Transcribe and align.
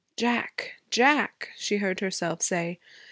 'Jack! 0.17 0.77
Jack!' 0.89 1.49
she 1.55 1.77
heard 1.77 1.99
herself 1.99 2.41
say. 2.41 2.79